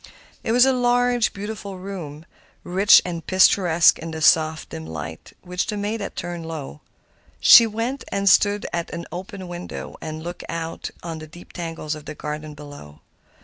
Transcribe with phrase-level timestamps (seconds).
[0.43, 2.25] It was a large, beautiful room,
[2.63, 6.81] rich and picturesque in the soft, dim light which the maid had turned low.
[7.39, 11.85] She went and stood at an open window and looked out upon the deep tangle
[11.85, 13.01] of the garden below.